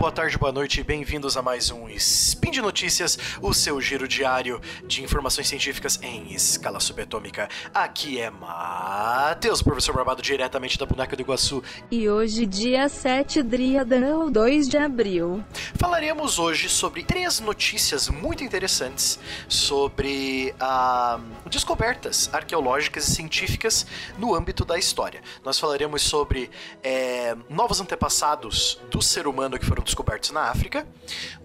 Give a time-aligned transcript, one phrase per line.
[0.00, 4.08] boa tarde, boa noite e bem-vindos a mais um Spin de Notícias, o seu giro
[4.08, 7.50] diário de informações científicas em escala subatômica.
[7.74, 8.30] Aqui é
[9.12, 11.64] Matheus, professor Barbado, diretamente da Boneca do Iguaçu.
[11.90, 15.44] E hoje, dia 7 Driadan, 2 de abril.
[15.74, 19.18] Falaremos hoje sobre três notícias muito interessantes
[19.48, 23.84] sobre ah, descobertas arqueológicas e científicas
[24.16, 25.20] no âmbito da história.
[25.44, 26.48] Nós falaremos sobre
[26.80, 30.86] é, novos antepassados do ser humano que foram descobertos na África,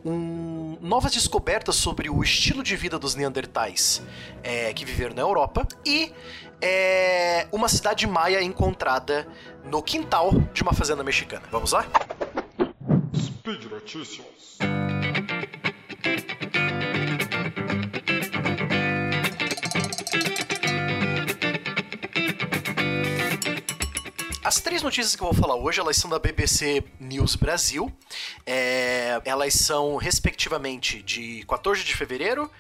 [0.05, 4.03] um, novas descobertas sobre o estilo de vida dos Neandertais
[4.43, 6.13] é, que viveram na Europa e
[6.61, 9.27] é, uma cidade maia encontrada
[9.63, 11.43] no quintal de uma fazenda mexicana.
[11.51, 11.85] Vamos lá?
[13.15, 14.57] Speed Notícias.
[24.45, 27.91] As três notícias que eu vou falar hoje, elas são da BBC News Brasil.
[28.45, 32.51] É, elas são, respectivamente, de 14 de fevereiro,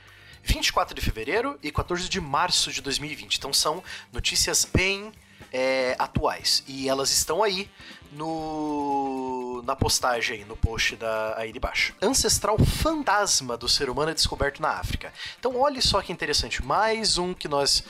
[0.45, 3.35] 24 de fevereiro e 14 de março de 2020.
[3.35, 5.11] Então são notícias bem
[5.51, 6.63] é, atuais.
[6.67, 7.69] E elas estão aí
[8.15, 11.93] no na postagem, no post da, aí de baixo.
[12.01, 15.11] Ancestral fantasma do ser humano é descoberto na África.
[15.39, 17.83] Então olhe só que interessante, mais um que nós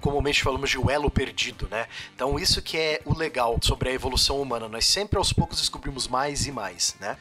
[0.00, 1.86] comumente falamos de elo perdido, né?
[2.14, 6.08] Então isso que é o legal sobre a evolução humana, nós sempre aos poucos descobrimos
[6.08, 7.16] mais e mais, né?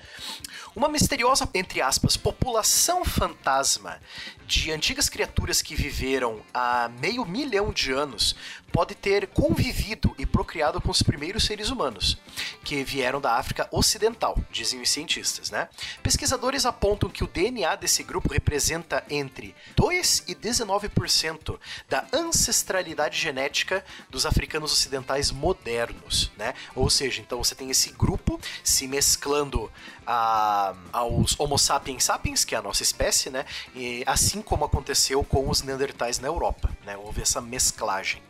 [0.75, 3.99] Uma misteriosa, entre aspas, população fantasma
[4.45, 8.35] de antigas criaturas que viveram há meio milhão de anos
[8.71, 12.17] pode ter convivido e procriado com os primeiros seres humanos,
[12.64, 15.67] que vieram da África Ocidental, dizem os cientistas, né?
[16.03, 23.83] Pesquisadores apontam que o DNA desse grupo representa entre 2 e 19% da ancestralidade genética
[24.09, 26.53] dos africanos ocidentais modernos, né?
[26.75, 29.72] Ou seja, então você tem esse grupo se mesclando
[30.06, 33.46] a, aos Homo sapiens sapiens, que é a nossa espécie, né?
[33.75, 36.97] E, assim como aconteceu com os Neandertais na Europa, né?
[36.97, 38.22] Houve essa mesclagem.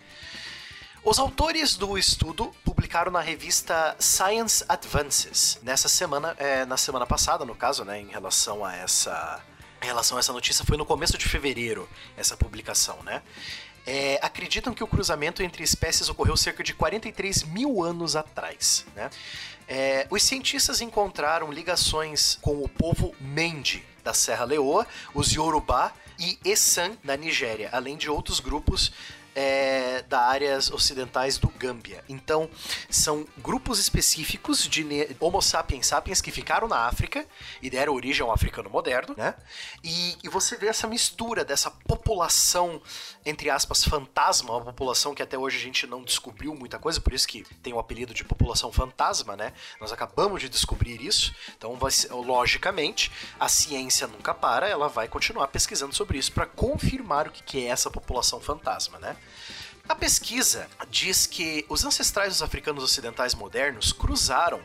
[1.03, 7.45] Os autores do estudo publicaram na revista Science Advances nessa semana, é, na semana passada,
[7.45, 9.41] no caso, né, em relação a essa,
[9.81, 11.87] em relação a essa notícia, foi no começo de fevereiro
[12.17, 13.21] essa publicação, né?
[13.87, 19.09] É, acreditam que o cruzamento entre espécies ocorreu cerca de 43 mil anos atrás, né?
[19.69, 26.37] É, os cientistas encontraram ligações com o povo Mendi da Serra Leoa, os Yorubá e
[26.43, 28.91] Essan da Nigéria, além de outros grupos
[29.35, 32.03] é, da áreas ocidentais do Gâmbia.
[32.07, 32.49] Então,
[32.89, 34.85] são grupos específicos de
[35.19, 37.25] Homo sapiens sapiens que ficaram na África
[37.61, 39.35] e deram origem ao africano moderno, né?
[39.83, 42.81] E, e você vê essa mistura dessa população,
[43.25, 47.13] entre aspas, fantasma, uma população que até hoje a gente não descobriu muita coisa, por
[47.13, 49.53] isso que tem o apelido de população fantasma, né?
[49.79, 55.47] Nós acabamos de descobrir isso, então, vai logicamente, a ciência nunca para, ela vai continuar
[55.47, 59.15] pesquisando sobre isso para confirmar o que é essa população fantasma, né?
[59.87, 64.61] A pesquisa diz que os ancestrais dos africanos ocidentais modernos cruzaram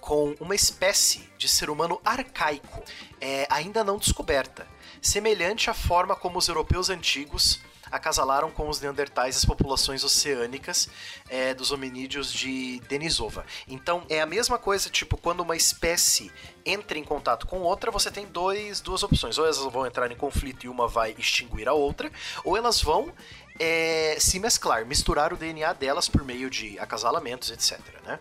[0.00, 2.82] com uma espécie de ser humano arcaico,
[3.20, 4.66] é, ainda não descoberta,
[5.00, 10.88] semelhante à forma como os europeus antigos acasalaram com os neandertais as populações oceânicas
[11.28, 13.44] é, dos hominídeos de Denisova.
[13.68, 16.32] Então é a mesma coisa, tipo, quando uma espécie
[16.66, 19.38] entra em contato com outra, você tem dois, duas opções.
[19.38, 22.10] Ou elas vão entrar em conflito e uma vai extinguir a outra,
[22.44, 23.12] ou elas vão
[23.58, 27.78] é, se mesclar, misturar o DNA delas por meio de acasalamentos, etc.
[28.04, 28.18] Né?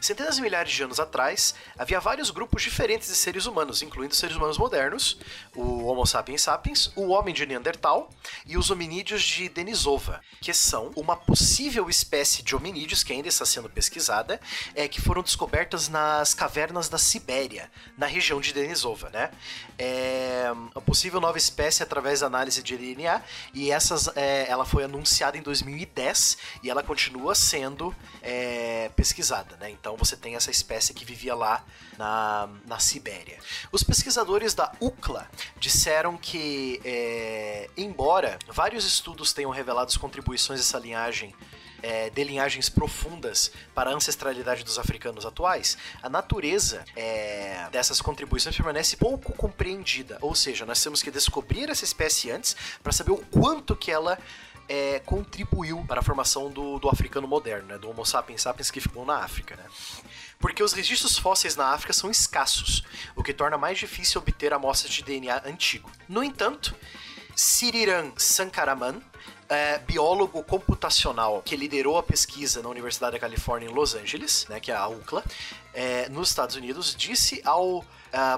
[0.00, 4.36] Centenas de milhares de anos atrás, havia vários grupos diferentes de seres humanos, incluindo seres
[4.36, 5.18] humanos modernos,
[5.54, 8.10] o Homo sapiens sapiens, o homem de Neandertal
[8.44, 13.46] e os hominídeos de Denisova, que são uma possível espécie de hominídeos que ainda está
[13.46, 14.38] sendo pesquisada,
[14.74, 19.30] é, que foram descobertas nas cavernas da Sibéria, na região de Denisova, né?
[19.78, 23.22] É uma possível nova espécie através da análise de DNA
[23.52, 29.70] e essas, é, ela foi anunciada em 2010 e ela continua sendo é, pesquisada, né?
[29.70, 31.64] Então você tem essa espécie que vivia lá
[31.96, 33.38] na, na Sibéria.
[33.70, 35.28] Os pesquisadores da UCLA
[35.58, 41.34] disseram que, é, embora vários estudos tenham revelado as contribuições dessa linhagem
[41.84, 48.56] é, de linhagens profundas para a ancestralidade dos africanos atuais, a natureza é, dessas contribuições
[48.56, 50.16] permanece pouco compreendida.
[50.22, 54.18] Ou seja, nós temos que descobrir essa espécie antes para saber o quanto que ela
[54.66, 58.80] é, contribuiu para a formação do, do africano moderno, né, do Homo sapiens sapiens que
[58.80, 59.54] ficou na África.
[59.54, 59.64] Né?
[60.38, 62.82] Porque os registros fósseis na África são escassos,
[63.14, 65.90] o que torna mais difícil obter amostras de DNA antigo.
[66.08, 66.74] No entanto,
[67.36, 69.02] Siriran Sankaraman
[69.54, 74.60] é, biólogo computacional que liderou a pesquisa na Universidade da Califórnia em Los Angeles, né,
[74.60, 75.24] que é a UCLA,
[75.74, 77.84] é, nos Estados Unidos, disse ao uh,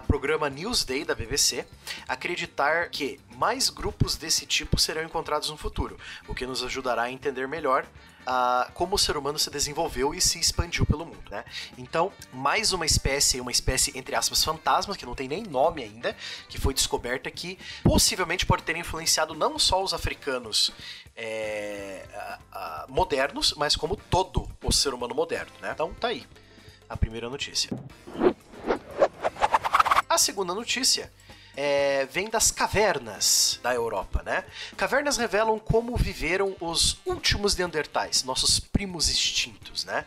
[0.06, 1.66] programa Newsday da BBC
[2.08, 7.10] acreditar que mais grupos desse tipo serão encontrados no futuro, o que nos ajudará a
[7.10, 7.86] entender melhor
[8.26, 11.44] uh, como o ser humano se desenvolveu e se expandiu pelo mundo, né?
[11.76, 16.16] Então, mais uma espécie, uma espécie entre aspas fantasma, que não tem nem nome ainda,
[16.48, 20.72] que foi descoberta que possivelmente pode ter influenciado não só os africanos
[21.14, 25.70] é, uh, uh, modernos, mas como todo o ser humano moderno, né?
[25.72, 26.26] Então, tá aí
[26.88, 27.70] a primeira notícia.
[30.08, 31.12] A segunda notícia
[31.56, 34.44] é, vem das cavernas da Europa, né?
[34.76, 40.06] Cavernas revelam como viveram os últimos Neandertais, nossos primos extintos, né?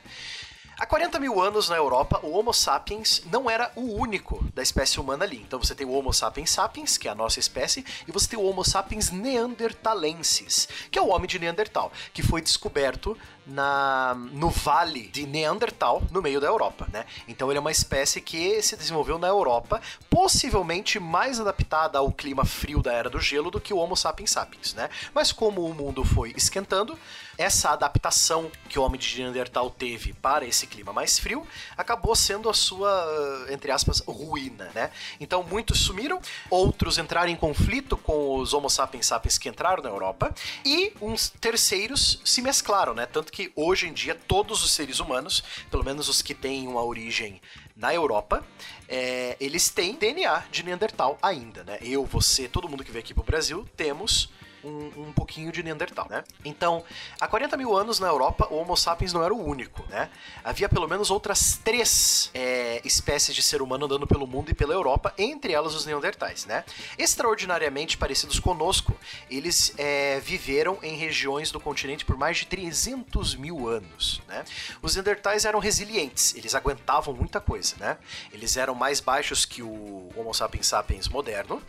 [0.80, 4.98] Há 40 mil anos na Europa, o Homo sapiens não era o único da espécie
[4.98, 5.36] humana ali.
[5.46, 8.40] Então você tem o Homo sapiens sapiens, que é a nossa espécie, e você tem
[8.40, 14.50] o Homo sapiens neandertalensis, que é o homem de Neandertal, que foi descoberto na, no
[14.50, 17.06] vale de Neandertal, no meio da Europa, né?
[17.28, 22.46] Então ele é uma espécie que se desenvolveu na Europa, possivelmente mais adaptada ao clima
[22.46, 24.90] frio da Era do Gelo do que o Homo sapiens sapiens, né?
[25.14, 26.98] Mas como o mundo foi esquentando,
[27.38, 31.46] essa adaptação que o homem de Neandertal teve para esse clima mais frio
[31.76, 34.92] acabou sendo a sua, entre aspas, ruína, né?
[35.20, 36.22] Então muitos sumiram,
[36.52, 40.34] outros entraram em conflito com os Homo sapiens sapiens que entraram na Europa
[40.64, 43.08] e uns terceiros se mesclaram, né?
[43.08, 46.68] Tanto que que hoje em dia todos os seres humanos, pelo menos os que têm
[46.68, 47.40] uma origem
[47.74, 48.46] na Europa,
[48.86, 51.78] é, eles têm DNA de Neandertal ainda, né?
[51.82, 54.30] Eu, você, todo mundo que veio aqui pro Brasil, temos
[54.64, 56.24] um, um pouquinho de Neandertal, né?
[56.44, 56.84] Então,
[57.20, 60.10] há 40 mil anos na Europa, o Homo sapiens não era o único, né?
[60.44, 64.74] Havia pelo menos outras três é, espécies de ser humano andando pelo mundo e pela
[64.74, 66.64] Europa, entre elas os Neandertais, né?
[66.98, 68.96] Extraordinariamente parecidos conosco,
[69.30, 74.44] eles é, viveram em regiões do continente por mais de 300 mil anos, né?
[74.82, 77.98] Os Neandertais eram resilientes, eles aguentavam muita coisa, né?
[78.32, 81.62] Eles eram mais baixos que o Homo sapiens sapiens moderno,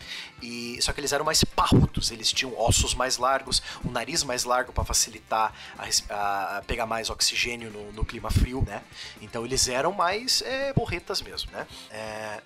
[0.43, 4.25] e só que eles eram mais parrudos, eles tinham ossos ossos mais largos, um nariz
[4.25, 8.83] mais largo para facilitar a, a, pegar mais oxigênio no, no, clima frio, né?
[9.21, 11.67] Então eles eram mais é, porretas mesmo, né?
[11.91, 12.41] É,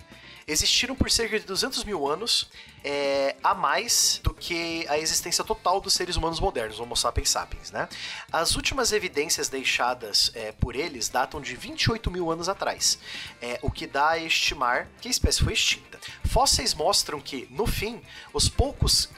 [0.46, 2.50] existiram por cerca de 200 mil anos
[2.84, 7.70] é, a mais do que a existência total dos seres humanos modernos, Homo sapiens sapiens,
[7.70, 7.88] né?
[8.30, 12.98] As últimas evidências deixadas é, por eles datam de 28 mil anos atrás,
[13.40, 15.98] é, o que dá a estimar que a espécie foi extinta.
[16.24, 18.02] Fósseis mostram que, no fim,
[18.32, 19.08] os poucos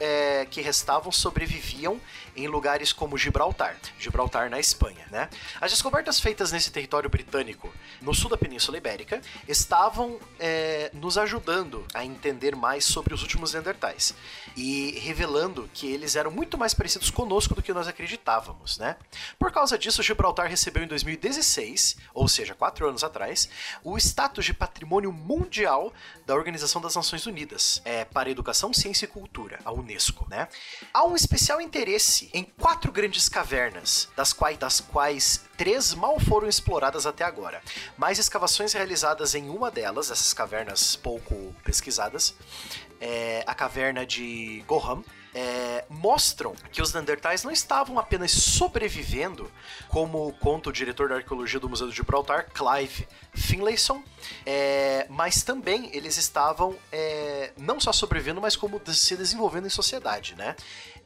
[0.51, 1.99] que restavam sobreviviam
[2.35, 5.27] em lugares como Gibraltar, Gibraltar na Espanha, né?
[5.59, 12.05] As descobertas feitas nesse território britânico, no sul da Península Ibérica, estavam é, ajudando a
[12.05, 14.13] entender mais sobre os últimos Neandertais
[14.55, 18.95] e revelando que eles eram muito mais parecidos conosco do que nós acreditávamos, né?
[19.37, 23.49] Por causa disso, Gibraltar recebeu em 2016, ou seja, quatro anos atrás,
[23.83, 25.93] o status de patrimônio mundial
[26.25, 30.47] da Organização das Nações Unidas é, para Educação, Ciência e Cultura, a UNESCO, né?
[30.93, 36.47] Há um especial interesse em quatro grandes cavernas, das quais, das quais três mal foram
[36.47, 37.61] exploradas até agora.
[37.97, 42.35] Mais escavações realizadas em uma delas, essas cavernas pouco pesquisadas,
[43.01, 45.03] é, a caverna de Goham,
[45.37, 49.51] é, mostram que os Neandertais não estavam apenas sobrevivendo,
[49.87, 54.03] como conta o diretor da arqueologia do Museu de Gibraltar, Clive Finlayson,
[54.43, 60.33] é, mas também eles estavam é, não só sobrevivendo, mas como se desenvolvendo em sociedade,
[60.33, 60.55] né?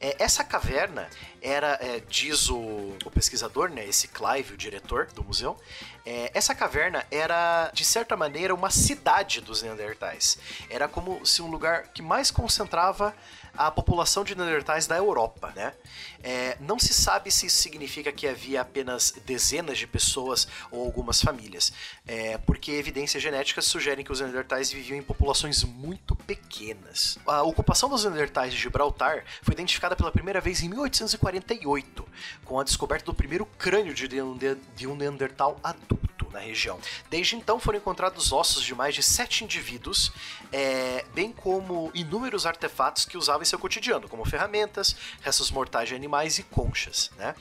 [0.00, 1.08] É, essa caverna
[1.42, 2.56] era, é, diz o,
[3.04, 5.56] o, pesquisador, né, esse Clive, o diretor do museu,
[6.04, 10.38] é, essa caverna era, de certa maneira, uma cidade dos Neandertais.
[10.68, 13.14] Era como se um lugar que mais concentrava
[13.56, 15.74] a população de Neandertais da Europa, né?
[16.22, 21.20] É, não se sabe se isso significa que havia apenas dezenas de pessoas ou algumas
[21.20, 21.72] famílias,
[22.06, 27.18] é, porque evidências genéticas sugerem que os Neandertais viviam em populações muito pequenas.
[27.26, 32.08] A ocupação dos Neandertais de Gibraltar foi identificada pela primeira vez em 1848,
[32.44, 35.91] com a descoberta do primeiro crânio de um Neandertal adulto
[36.32, 36.80] na região.
[37.10, 40.12] Desde então foram encontrados ossos de mais de sete indivíduos,
[40.50, 45.94] é, bem como inúmeros artefatos que usavam em seu cotidiano, como ferramentas, restos mortais de
[45.94, 47.10] animais e conchas.
[47.16, 47.34] Né?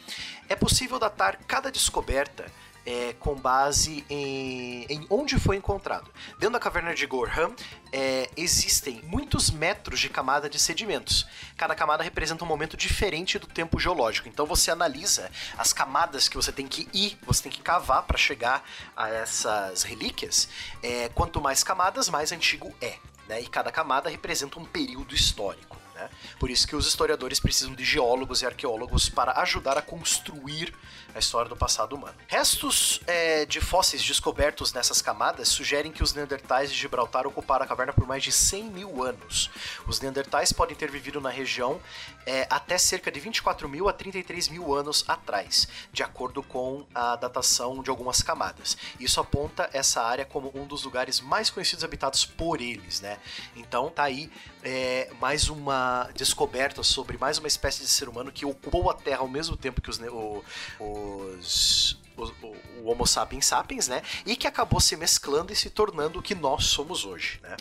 [0.50, 2.52] É possível datar cada descoberta
[2.86, 6.10] é, com base em, em, onde foi encontrado.
[6.40, 7.54] Dentro da caverna de Gorham
[7.92, 11.28] é, existem muitos metros de camada de sedimentos.
[11.58, 14.28] Cada camada representa um momento diferente do tempo geológico.
[14.28, 18.18] Então você analisa as camadas que você tem que ir, você tem que cavar para
[18.18, 18.64] chegar
[18.96, 20.50] a essas relíquias.
[20.82, 22.98] É, quanto mais camadas, mais antigo é.
[23.28, 23.42] Né?
[23.42, 25.81] E cada camada representa um período histórico.
[26.01, 26.10] Né?
[26.39, 30.74] Por isso que os historiadores precisam de geólogos e arqueólogos para ajudar a construir
[31.13, 32.15] a história do passado humano.
[32.27, 37.67] Restos é, de fósseis descobertos nessas camadas sugerem que os Neandertais de Gibraltar ocuparam a
[37.67, 39.50] caverna por mais de 100 mil anos.
[39.86, 41.81] Os Neandertais podem ter vivido na região
[42.25, 47.15] é, até cerca de 24 mil a 33 mil anos atrás, de acordo com a
[47.15, 48.77] datação de algumas camadas.
[49.00, 53.20] Isso aponta essa área como um dos lugares mais conhecidos habitados por eles, né?
[53.55, 54.31] Então tá aí
[54.63, 59.20] é, mais uma descoberta sobre mais uma espécie de ser humano que ocupou a Terra
[59.20, 60.44] ao mesmo tempo que os, o,
[60.80, 64.02] os o, Homo sapiens sapiens, né?
[64.26, 67.56] E que acabou se mesclando e se tornando o que nós somos hoje, né?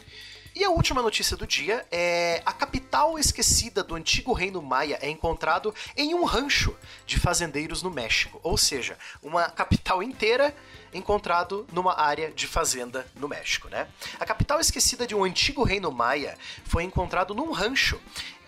[0.55, 5.09] E a última notícia do dia é a capital esquecida do antigo reino maia é
[5.09, 6.77] encontrado em um rancho
[7.07, 10.55] de fazendeiros no México, ou seja, uma capital inteira
[10.93, 13.87] encontrado numa área de fazenda no México, né?
[14.19, 18.01] A capital esquecida de um antigo reino maia foi encontrado num rancho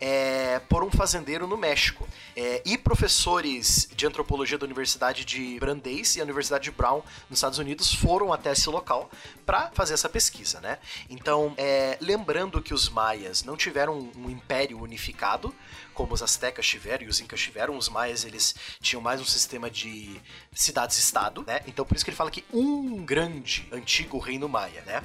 [0.04, 2.08] é, por um fazendeiro no México.
[2.34, 7.38] É, e professores de antropologia da Universidade de Brandeis e a Universidade de Brown, nos
[7.38, 9.08] Estados Unidos, foram até esse local
[9.46, 10.78] para fazer essa pesquisa, né?
[11.08, 15.54] Então, é, lembrando que os maias não tiveram um império unificado,
[16.02, 19.70] como os astecas tiveram e os incas tiveram, os maias eles tinham mais um sistema
[19.70, 20.20] de
[20.52, 21.60] cidades-estado, né?
[21.64, 25.00] Então por isso que ele fala que um grande antigo reino maia, né?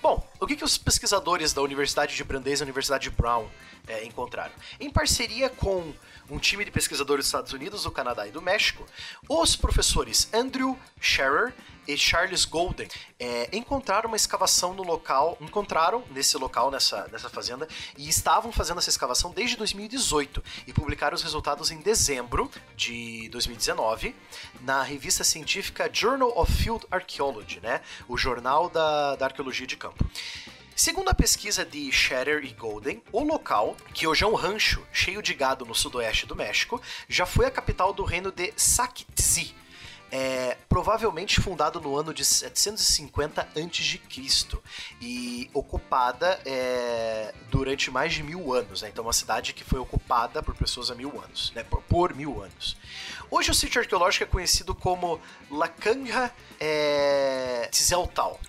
[0.00, 3.46] Bom, o que, que os pesquisadores da Universidade de Brandeis e da Universidade de Brown
[3.86, 4.54] é, encontraram?
[4.80, 5.92] Em parceria com
[6.30, 8.86] um time de pesquisadores dos Estados Unidos, do Canadá e do México,
[9.28, 11.52] os professores Andrew Scherer
[11.88, 12.86] e Charles Golden
[13.18, 18.76] é, encontraram uma escavação no local, encontraram nesse local, nessa, nessa fazenda, e estavam fazendo
[18.76, 24.14] essa escavação desde 2018 e publicaram os resultados em dezembro de 2019
[24.60, 27.80] na revista científica Journal of Field Archaeology, né?
[28.08, 30.04] O jornal da, da arqueologia de campo.
[30.74, 35.20] Segundo a pesquisa de Shatter e Golden, o local, que hoje é um rancho cheio
[35.20, 39.56] de gado no sudoeste do México, já foi a capital do reino de Sakhtzi,
[40.10, 44.00] é provavelmente fundado no ano de 750 a.C.
[45.00, 48.82] e ocupada é, durante mais de mil anos.
[48.82, 48.88] Né?
[48.88, 51.64] Então, uma cidade que foi ocupada por pessoas há mil anos, né?
[51.64, 52.76] por, por mil anos.
[53.30, 55.20] Hoje o sítio arqueológico é conhecido como
[55.50, 57.70] Lacanga é,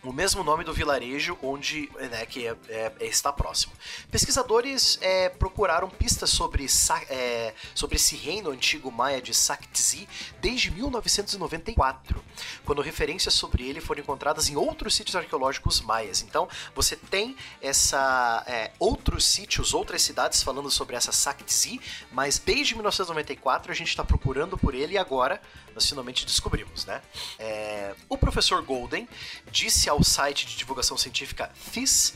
[0.03, 3.73] o mesmo nome do vilarejo onde né, que é, é, é está próximo.
[4.09, 6.65] Pesquisadores é, procuraram pistas sobre,
[7.09, 10.07] é, sobre esse reino antigo maia de Sakhtzi
[10.39, 12.18] desde 1994,
[12.63, 16.21] quando referências sobre ele foram encontradas em outros sítios arqueológicos maias.
[16.21, 22.75] Então você tem essa é, outros sítios, outras cidades falando sobre essa Sakhtzi, mas desde
[22.75, 25.41] 1994 a gente está procurando por por ele e agora
[25.73, 27.01] nós finalmente descobrimos, né?
[27.39, 29.09] É, o professor Golden
[29.51, 32.13] disse ao site de divulgação científica FIS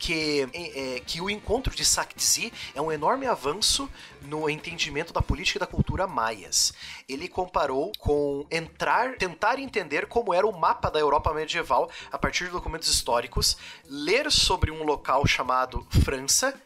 [0.00, 3.88] que, é, que o encontro de Sakhtzi é um enorme avanço
[4.22, 6.72] no entendimento da política e da cultura maias.
[7.06, 12.46] Ele comparou com entrar, tentar entender como era o mapa da Europa medieval a partir
[12.46, 16.58] de documentos históricos, ler sobre um local chamado França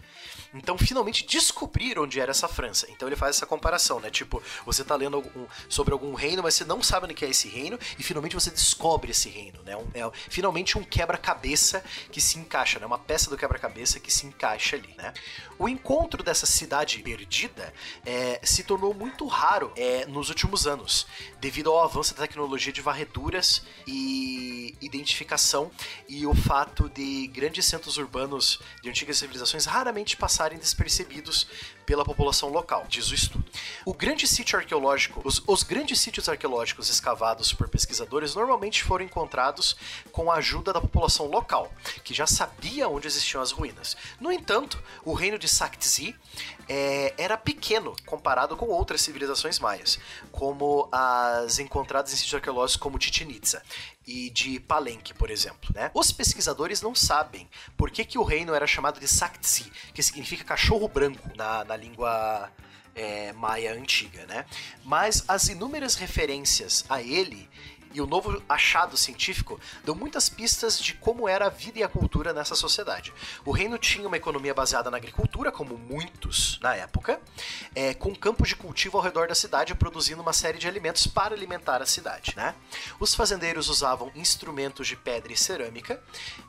[0.54, 2.86] então, finalmente descobrir onde era essa França.
[2.90, 4.10] Então, ele faz essa comparação, né?
[4.10, 7.48] Tipo, você tá lendo algum, sobre algum reino, mas você não sabe onde é esse
[7.48, 9.76] reino, e finalmente você descobre esse reino, né?
[9.76, 12.86] Um, é finalmente um quebra-cabeça que se encaixa, né?
[12.86, 15.12] Uma peça do quebra-cabeça que se encaixa ali, né?
[15.58, 17.72] O encontro dessa cidade perdida
[18.04, 21.06] é, se tornou muito raro é, nos últimos anos,
[21.40, 25.70] devido ao avanço da tecnologia de varreduras e identificação
[26.08, 31.46] e o fato de grandes centros urbanos de antigas civilizações raramente passarem passarem despercebidos
[31.86, 33.44] pela população local, diz o estudo.
[33.84, 39.76] O grande sítio arqueológico, os, os grandes sítios arqueológicos escavados por pesquisadores normalmente foram encontrados
[40.10, 41.72] com a ajuda da população local,
[42.02, 43.96] que já sabia onde existiam as ruínas.
[44.20, 46.16] No entanto, o reino de Sakhtzi
[46.68, 49.98] é, era pequeno comparado com outras civilizações maias,
[50.32, 53.62] como as encontradas em sítios arqueológicos como Chichen Itza
[54.06, 55.70] e de Palenque, por exemplo.
[55.74, 55.90] Né?
[55.94, 60.44] Os pesquisadores não sabem por que, que o reino era chamado de Sakhtzi, que significa
[60.44, 62.50] cachorro branco na, na língua
[62.94, 64.46] é, maia antiga, né?
[64.84, 67.48] Mas as inúmeras referências a ele
[67.94, 71.88] e o novo achado científico dão muitas pistas de como era a vida e a
[71.88, 73.14] cultura nessa sociedade.
[73.44, 77.20] O reino tinha uma economia baseada na agricultura, como muitos na época,
[77.74, 81.34] é, com campos de cultivo ao redor da cidade, produzindo uma série de alimentos para
[81.34, 82.34] alimentar a cidade.
[82.36, 82.54] Né?
[82.98, 86.02] Os fazendeiros usavam instrumentos de pedra e cerâmica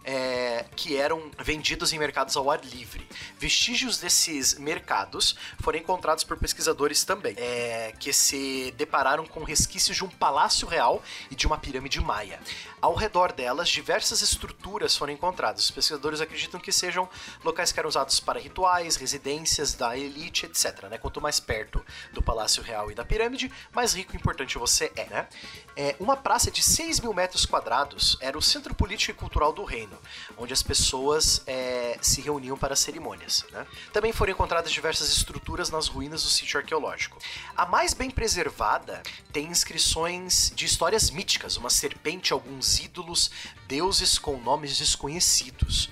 [0.04, 3.08] é, que eram vendidos em mercados ao ar livre.
[3.38, 10.04] Vestígios desses mercados foram encontrados por pesquisadores também, é, que se depararam com resquícios de
[10.04, 11.04] um palácio real
[11.36, 12.40] e de uma pirâmide maia.
[12.82, 15.66] Ao redor delas, diversas estruturas foram encontradas.
[15.66, 17.08] Os pesquisadores acreditam que sejam
[17.44, 20.84] locais que eram usados para rituais, residências da elite, etc.
[20.90, 20.98] Né?
[20.98, 25.06] Quanto mais perto do Palácio Real e da pirâmide, mais rico e importante você é.
[25.06, 25.28] Né?
[25.76, 29.64] É, uma praça de 6 mil metros quadrados era o centro político e cultural do
[29.64, 29.98] reino,
[30.38, 33.46] onde as pessoas é, se reuniam para cerimônias.
[33.52, 33.68] Né?
[33.92, 37.18] Também foram encontradas diversas estruturas nas ruínas do sítio arqueológico.
[37.58, 41.25] A mais bem preservada tem inscrições de histórias míticas,
[41.58, 43.32] uma serpente, alguns ídolos,
[43.68, 45.90] deuses com nomes desconhecidos.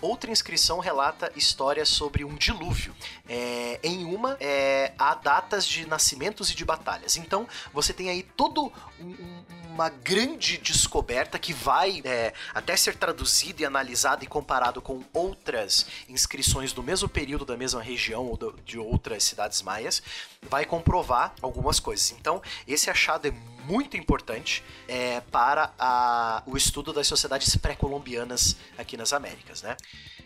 [0.00, 2.94] Outra inscrição relata histórias sobre um dilúvio.
[3.28, 7.16] É, em uma, é, há datas de nascimentos e de batalhas.
[7.16, 12.94] Então, você tem aí todo um, um, uma grande descoberta que vai é, até ser
[12.94, 18.36] traduzida e analisada e comparado com outras inscrições do mesmo período da mesma região ou
[18.36, 20.00] do, de outras cidades maias,
[20.42, 22.12] vai comprovar algumas coisas.
[22.12, 23.32] Então, esse achado é
[23.64, 29.76] muito importante é, para a, o estudo das sociedades pré-colombianas aqui nas Américas, né?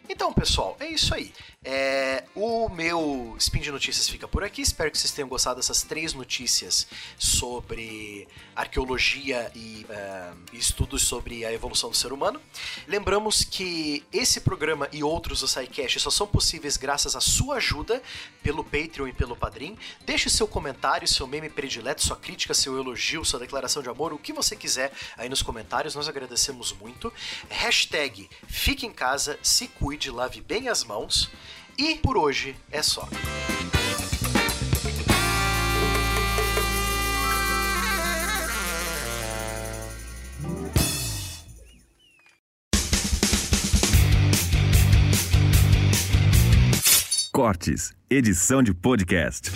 [0.09, 1.33] Então, pessoal, é isso aí.
[1.63, 4.63] É, o meu Spin de Notícias fica por aqui.
[4.63, 6.87] Espero que vocês tenham gostado dessas três notícias
[7.19, 12.41] sobre arqueologia e uh, estudos sobre a evolução do ser humano.
[12.87, 18.03] Lembramos que esse programa e outros do SciCast só são possíveis graças à sua ajuda
[18.43, 19.77] pelo Patreon e pelo Padrim.
[20.07, 24.19] Deixe seu comentário, seu meme predileto, sua crítica, seu elogio, sua declaração de amor, o
[24.19, 25.95] que você quiser aí nos comentários.
[25.95, 27.13] Nós agradecemos muito.
[27.51, 31.29] Hashtag fique em casa, se cuide, lave bem as mãos.
[31.77, 33.09] E por hoje é só.
[47.33, 49.53] Cortes, edição de podcast.